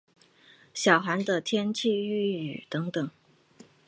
[0.73, 3.11] 小寒的天气谚语等等。